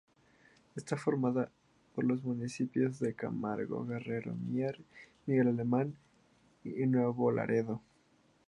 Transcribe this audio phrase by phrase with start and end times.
[0.75, 1.47] Está formado
[1.93, 4.81] por los municipios de Camargo, Guerrero, Mier,
[5.27, 5.93] Miguel Alemán
[6.63, 7.83] y Nuevo Laredo.